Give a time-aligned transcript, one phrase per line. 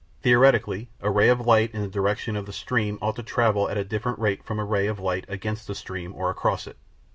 [0.23, 3.77] Theoretically, a ray of light in the direction of the stream ought to travel at
[3.77, 6.77] a different rate from a ray of light against the stream or across it.